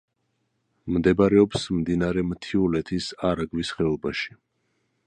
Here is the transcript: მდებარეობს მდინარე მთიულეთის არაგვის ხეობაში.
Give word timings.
მდებარეობს 0.95 1.67
მდინარე 1.81 2.25
მთიულეთის 2.31 3.13
არაგვის 3.35 3.77
ხეობაში. 3.79 4.37